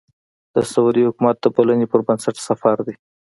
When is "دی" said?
2.87-2.95